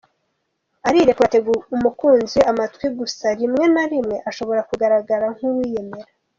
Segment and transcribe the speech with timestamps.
[0.87, 1.47] Arirekura, atega
[1.77, 6.09] umukunzi we amatwi gusa rimwe na rimwe ashobora kugaragara nk’uwiyemera.